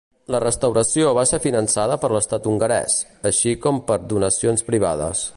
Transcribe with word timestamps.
La 0.33 0.39
restauració 0.43 1.09
va 1.17 1.25
ser 1.31 1.39
finançada 1.43 1.97
per 2.05 2.09
l'estat 2.15 2.47
hongarès, 2.53 2.95
així 3.31 3.53
com 3.67 3.83
per 3.91 3.99
donacions 4.15 4.67
privades. 4.71 5.23